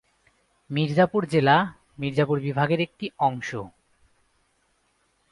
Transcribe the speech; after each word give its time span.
মির্জাপুর 0.69 1.21
জেলা 1.25 1.57
মির্জাপুর 1.99 2.37
বিভাগের 2.39 2.79
একটি 2.79 3.05
অংশ। 3.19 3.49